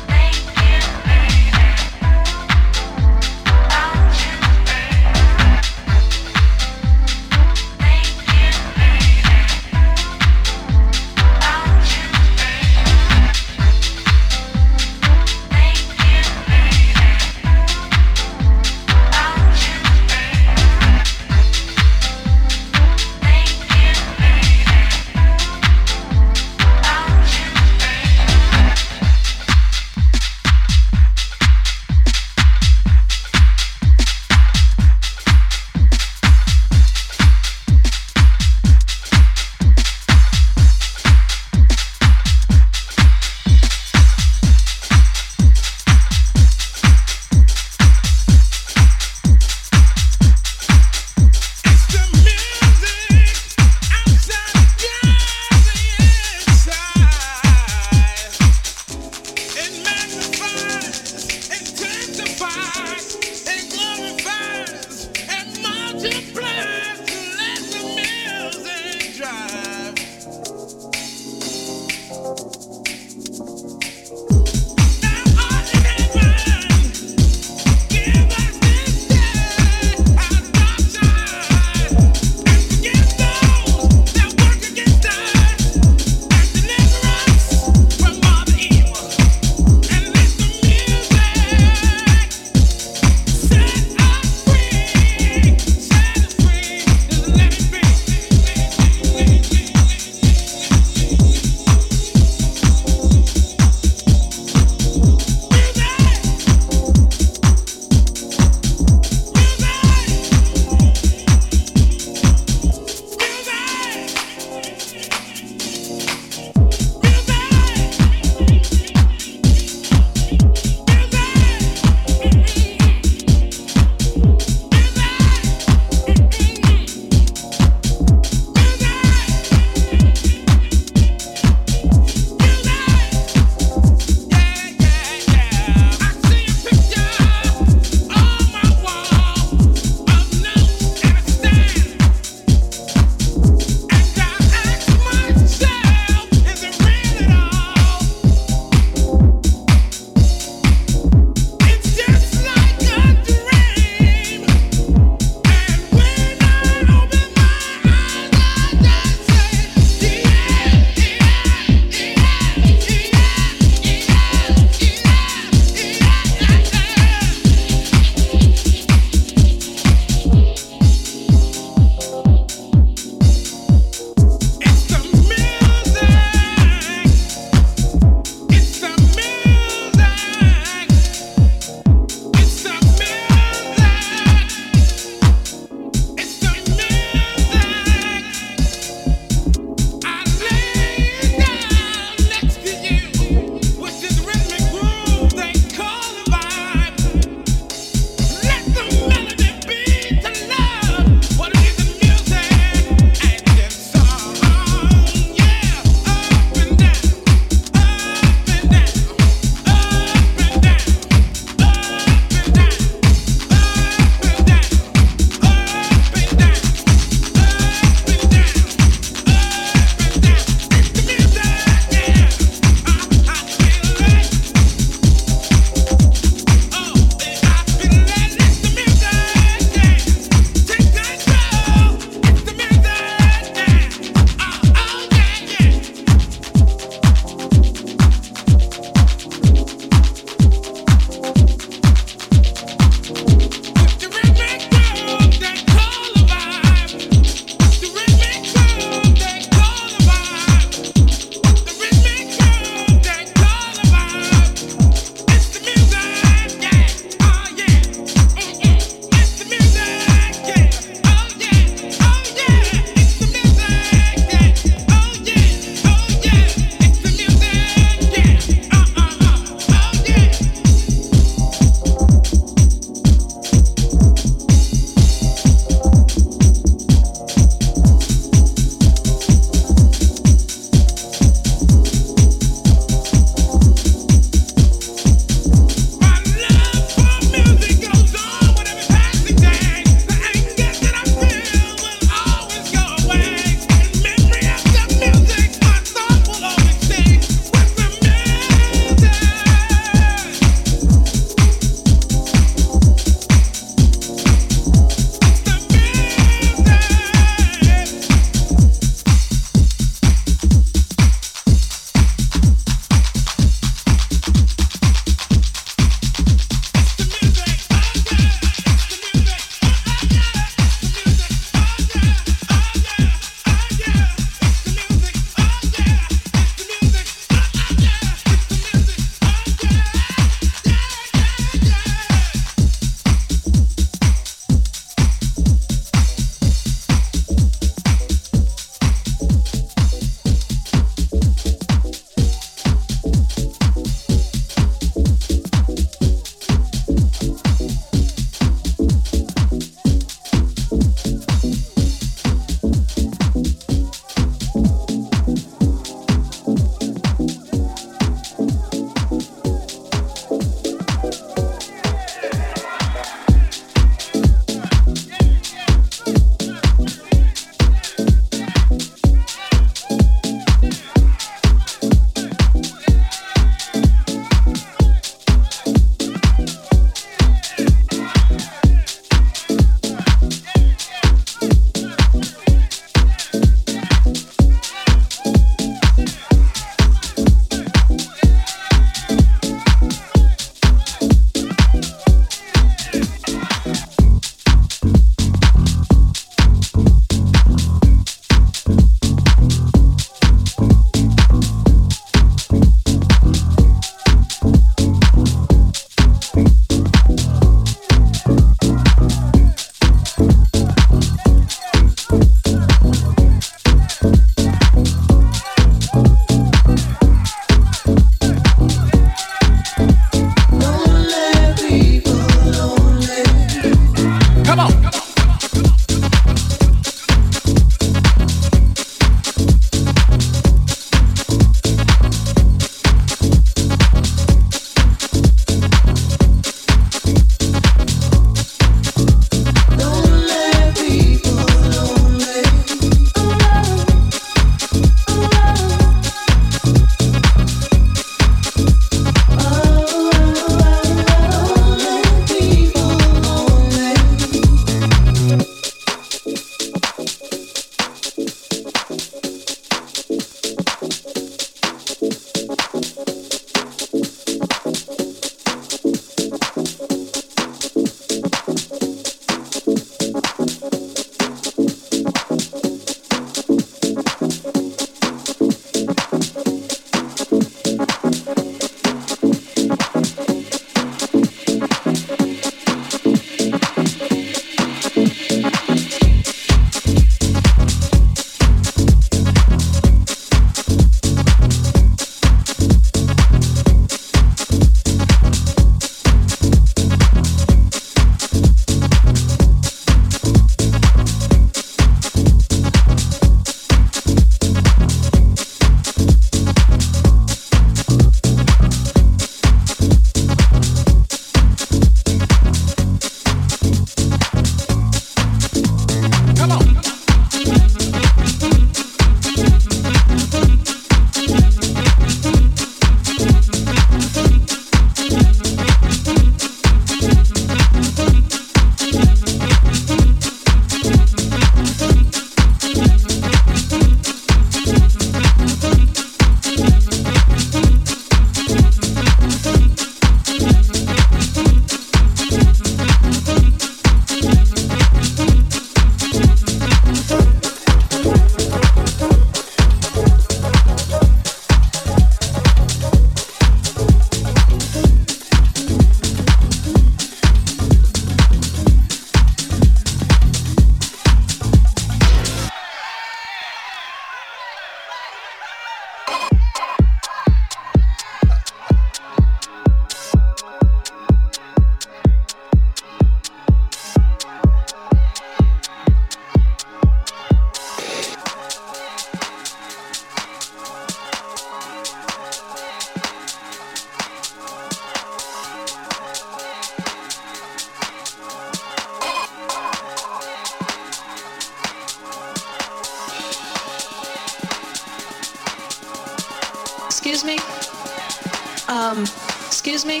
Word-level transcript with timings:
Um, 598.68 599.02
excuse 599.46 599.84
me? 599.84 600.00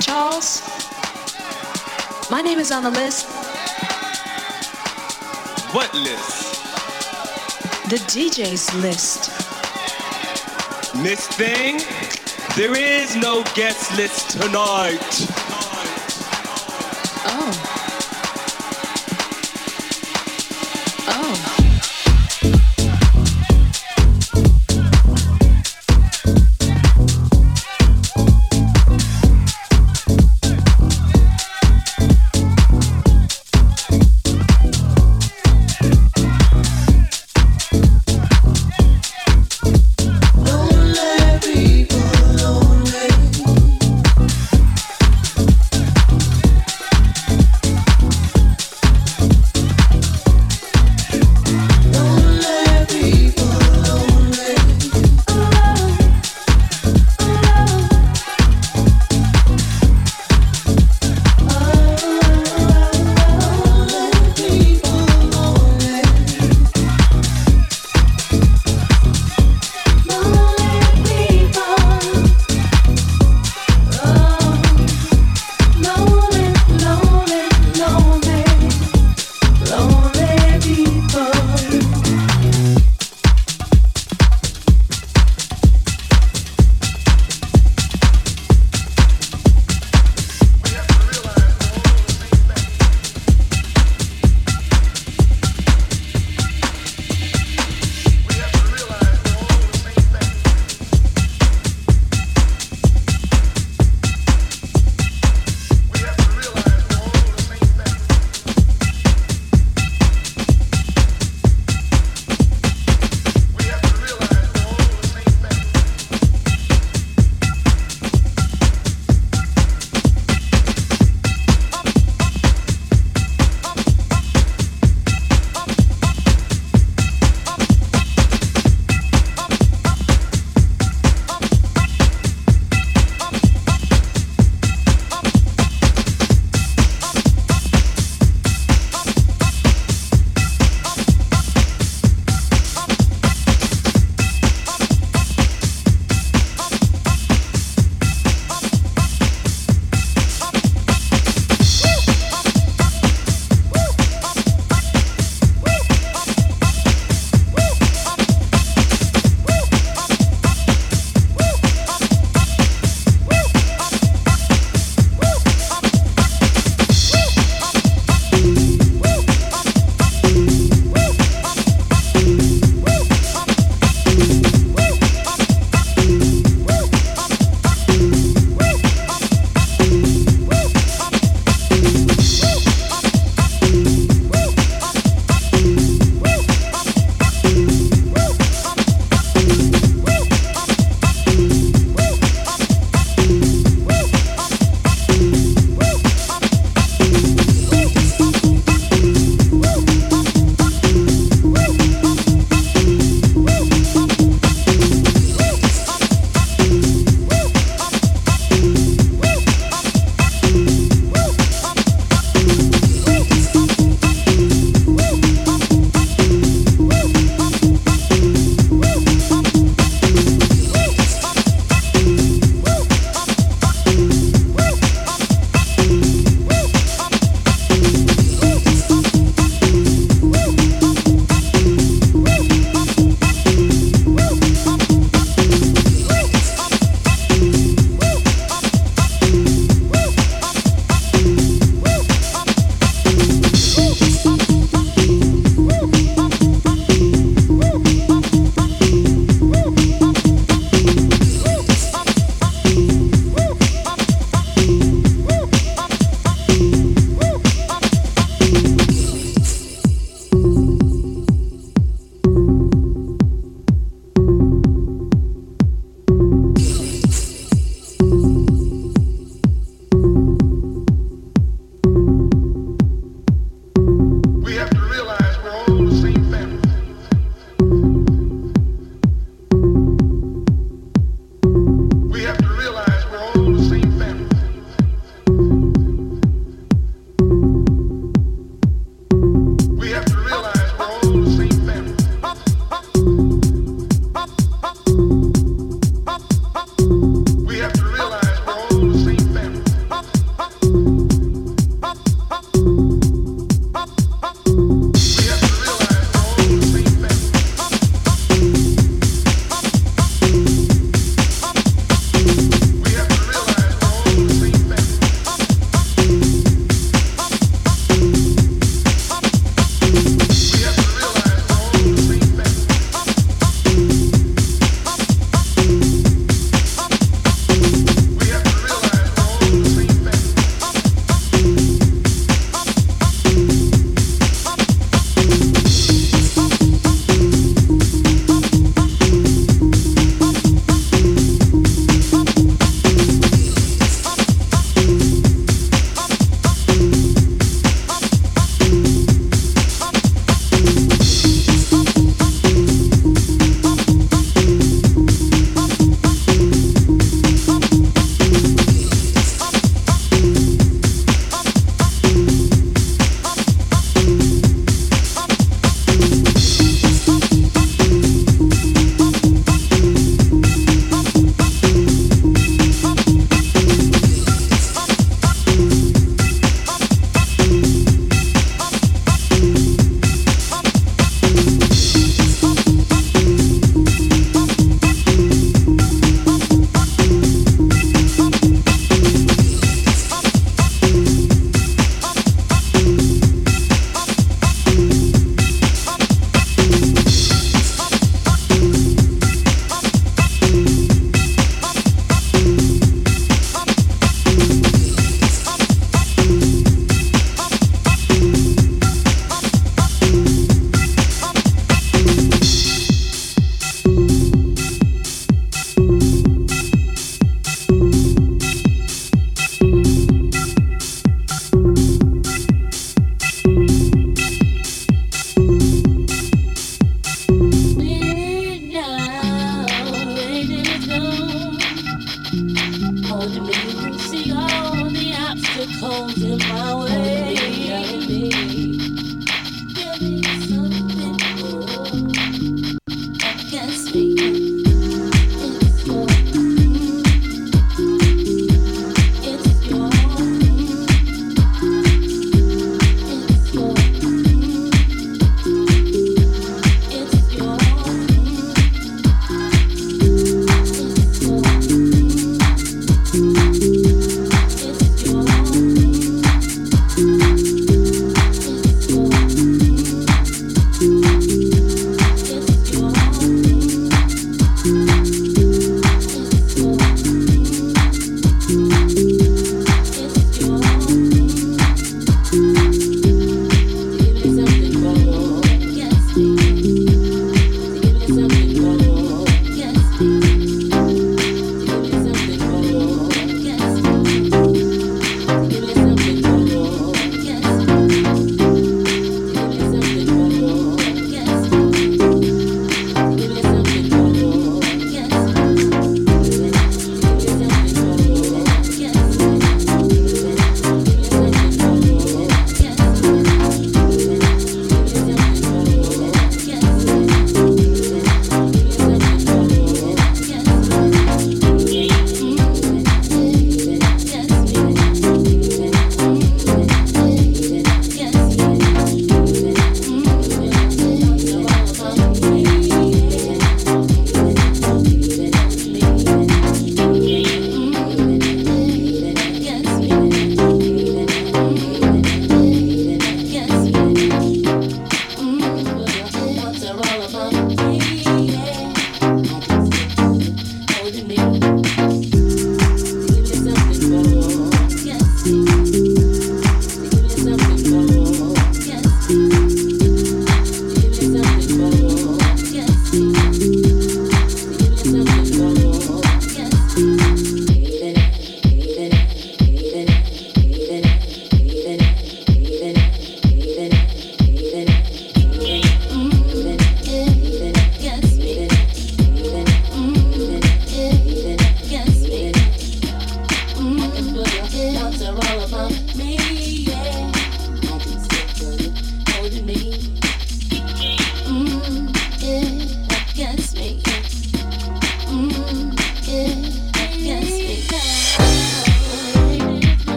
Charles? 0.00 0.62
My 2.30 2.42
name 2.42 2.58
is 2.58 2.72
on 2.72 2.82
the 2.82 2.90
list. 2.90 3.26
What 5.72 5.92
list? 5.94 6.62
The 7.90 7.96
DJ's 8.06 8.74
list. 8.82 9.30
Miss 11.02 11.28
Thing, 11.28 11.80
there 12.56 12.76
is 12.76 13.14
no 13.16 13.44
guest 13.54 13.96
list 13.96 14.30
tonight. 14.30 15.45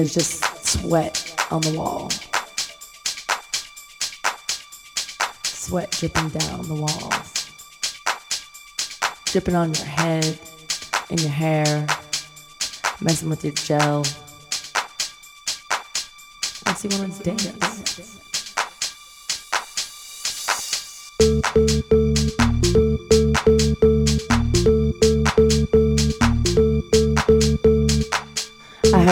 There's 0.00 0.14
just 0.14 0.66
sweat 0.66 1.46
on 1.50 1.60
the 1.60 1.76
wall. 1.76 2.08
Sweat 5.44 5.90
dripping 5.90 6.30
down 6.30 6.66
the 6.68 6.74
walls. 6.74 7.50
Dripping 9.26 9.56
on 9.56 9.74
your 9.74 9.84
head, 9.84 10.38
in 11.10 11.18
your 11.18 11.28
hair, 11.28 11.86
messing 13.02 13.28
with 13.28 13.44
your 13.44 13.52
gel. 13.52 13.98
Makes 16.64 16.84
you 16.84 16.98
want 16.98 17.12
to 17.12 18.29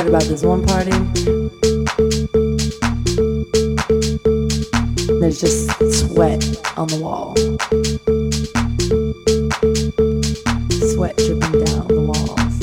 about 0.06 0.22
this 0.24 0.42
one 0.42 0.64
party. 0.64 0.90
There's 5.18 5.40
just 5.40 5.68
sweat 5.98 6.44
on 6.76 6.86
the 6.88 6.98
wall. 7.02 7.34
Sweat 10.92 11.16
dripping 11.16 11.64
down 11.64 11.88
the 11.88 12.00
walls. 12.10 12.58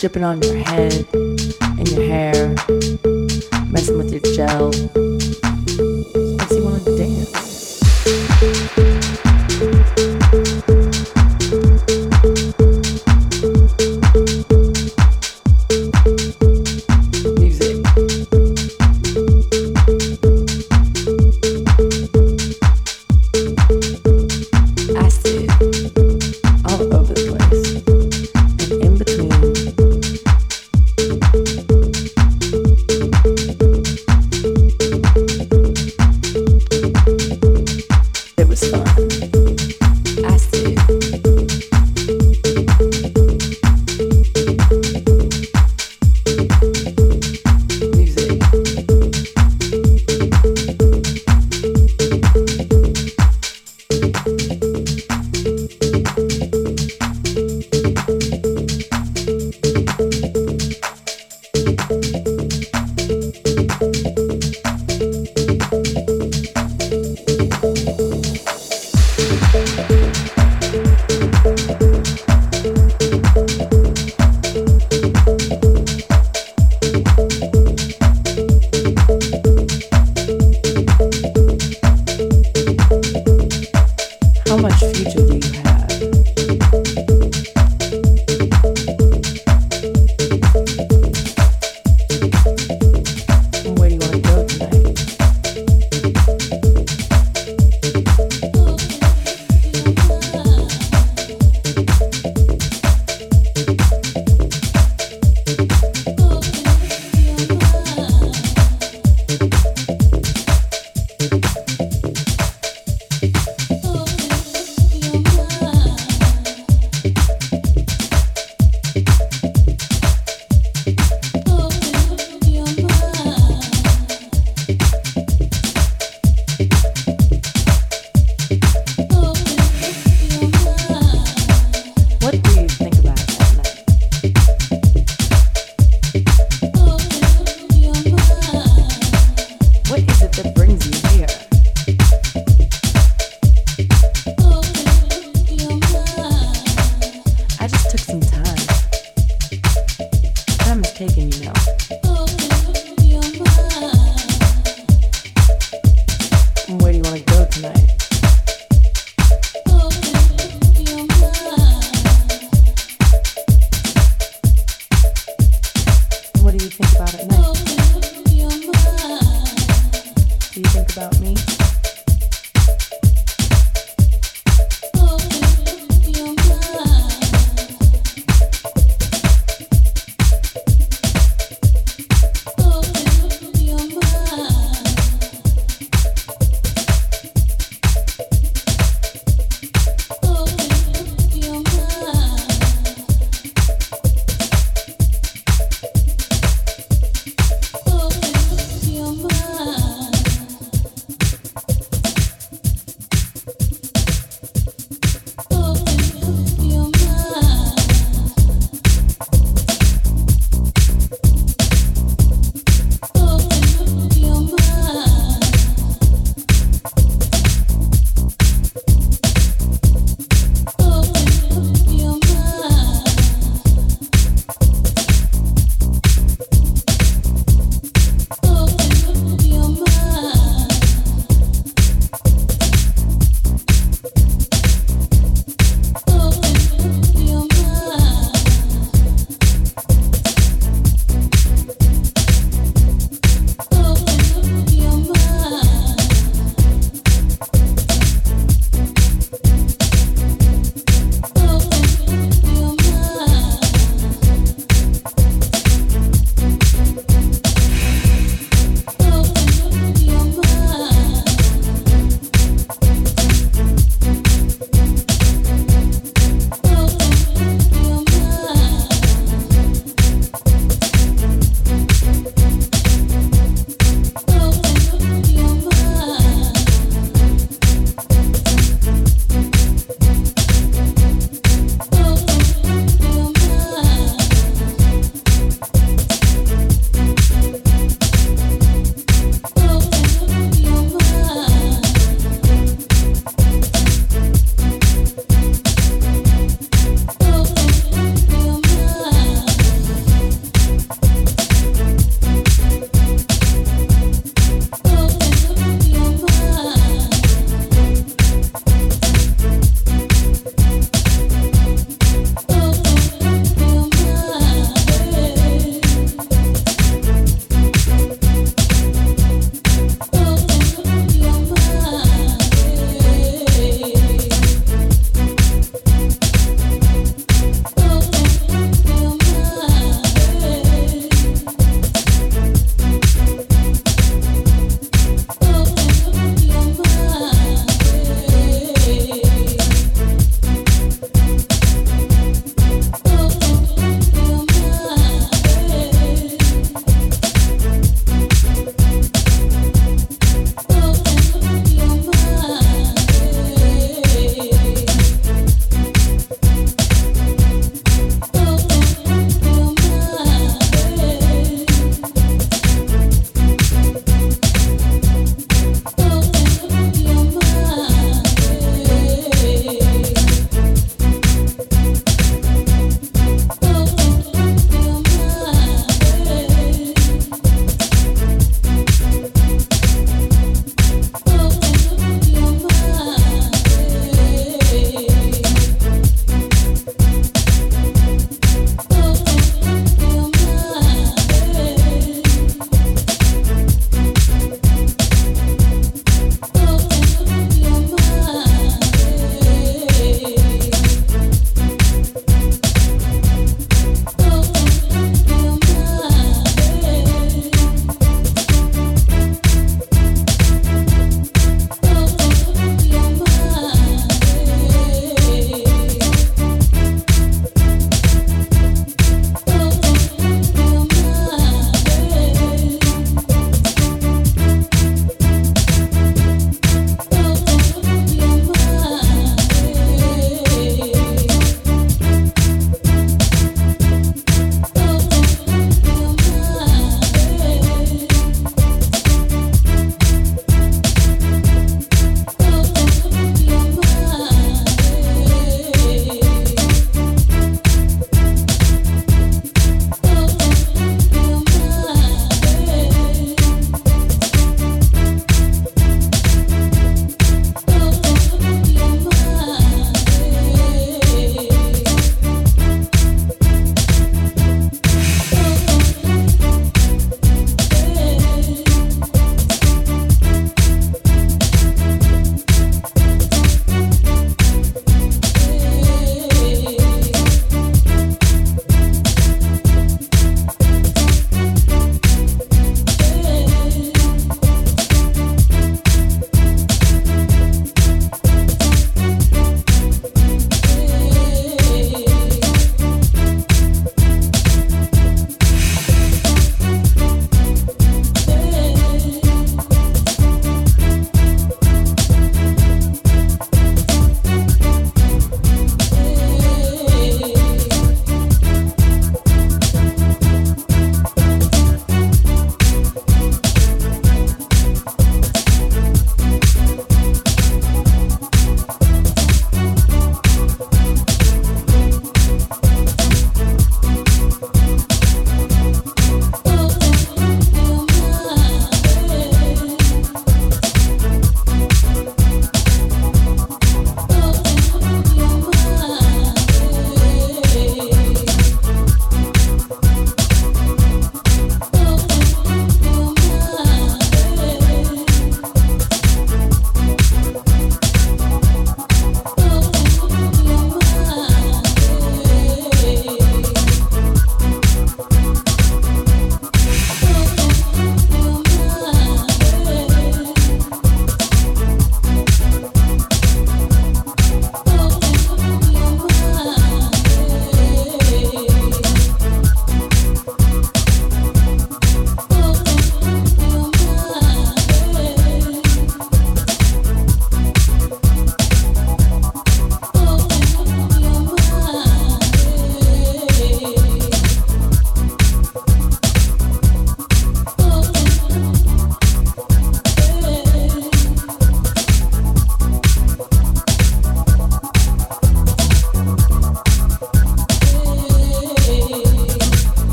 Dripping 0.00 0.24
on 0.24 0.42
your 0.42 0.56
head 0.56 1.06
and 1.12 1.88
your 1.88 2.04
hair. 2.04 2.54
Messing 3.70 3.96
with 3.96 4.12
your 4.12 4.20
gel. 4.34 5.19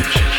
You 0.00 0.29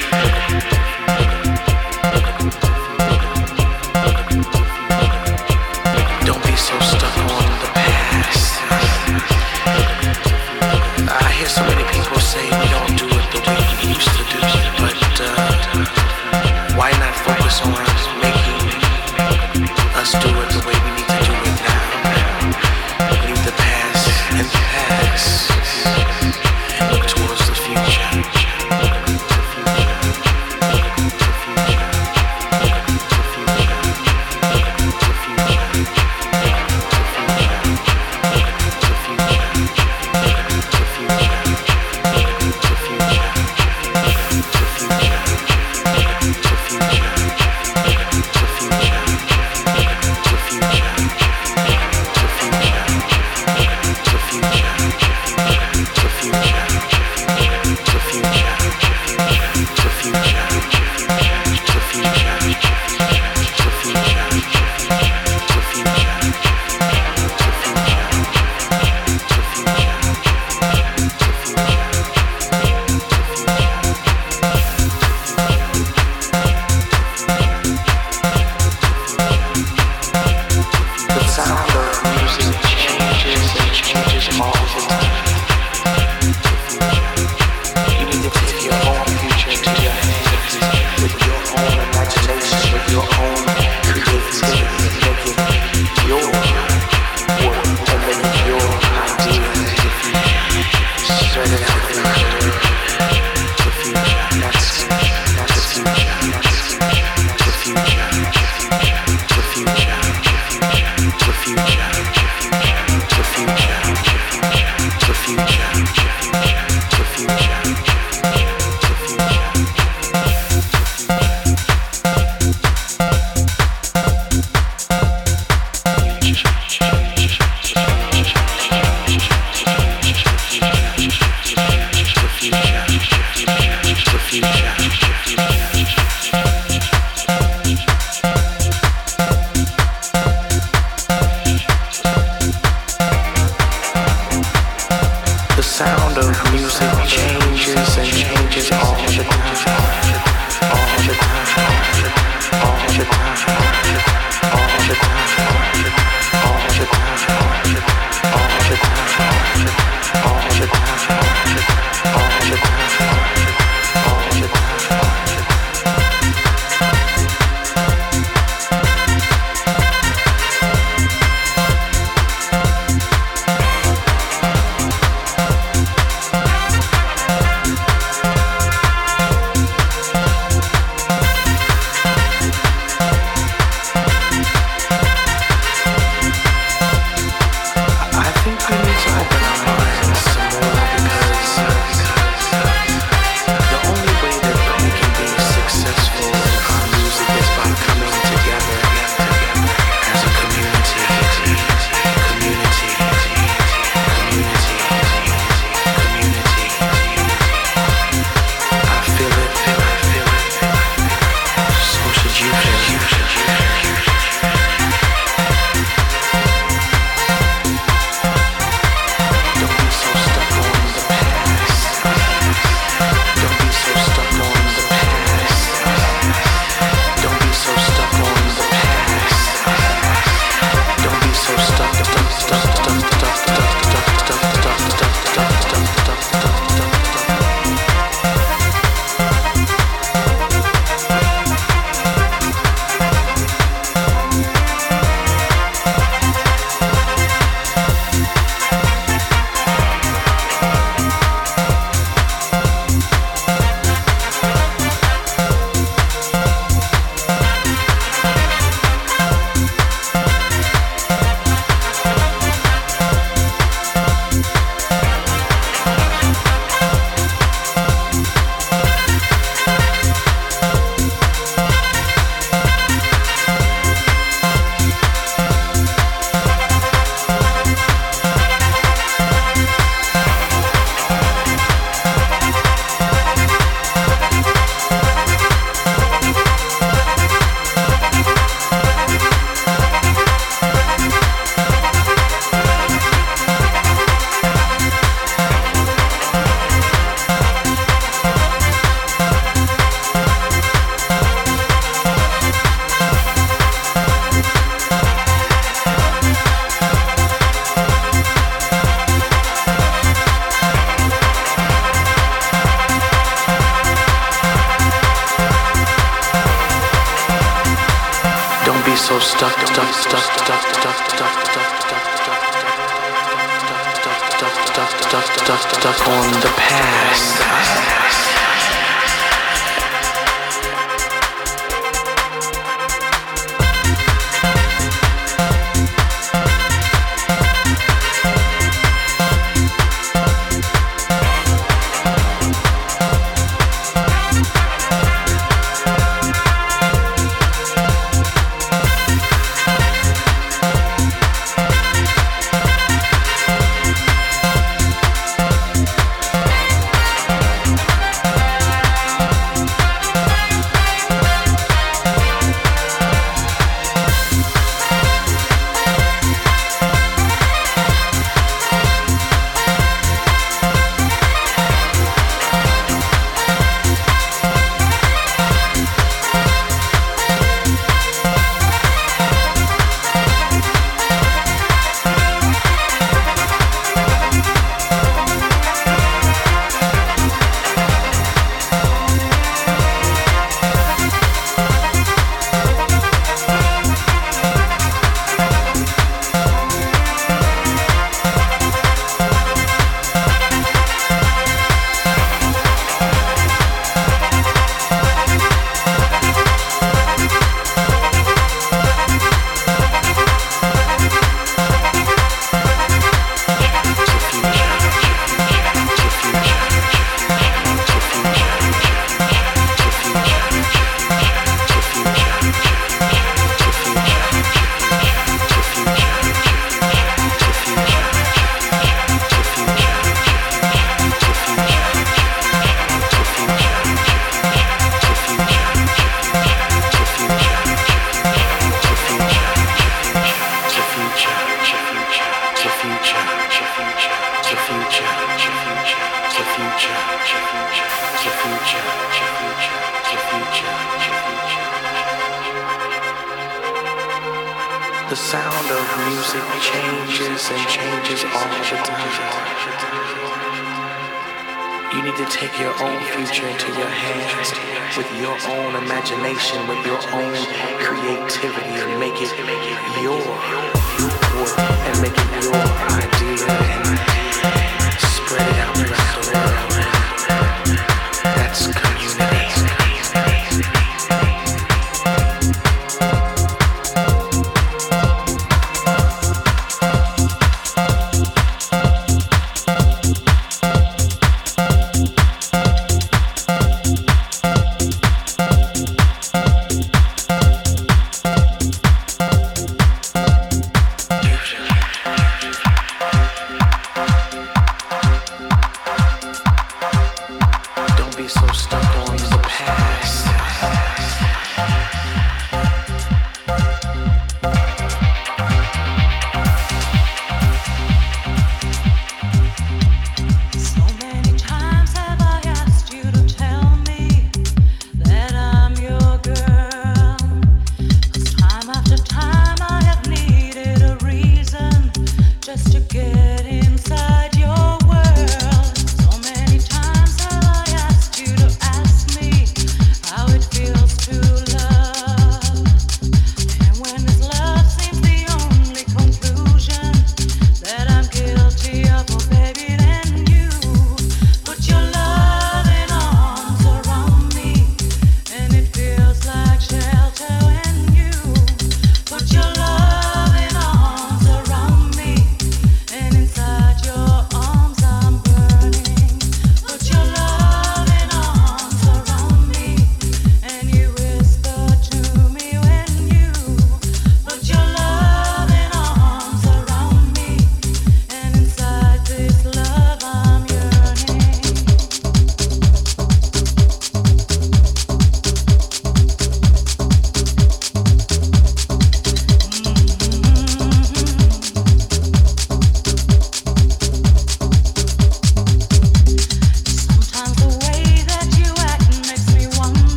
Don't 508.72 509.18
the 509.18 509.38
past. 509.44 510.11